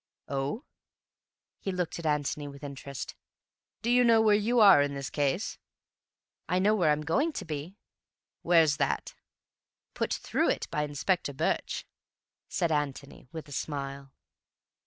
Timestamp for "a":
13.47-13.51